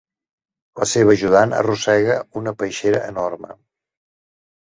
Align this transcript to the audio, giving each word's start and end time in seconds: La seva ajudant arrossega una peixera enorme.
La 0.79 0.85
seva 0.91 1.11
ajudant 1.17 1.53
arrossega 1.57 2.17
una 2.41 2.53
peixera 2.63 3.05
enorme. 3.13 3.53